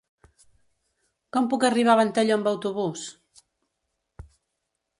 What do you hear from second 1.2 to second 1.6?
Com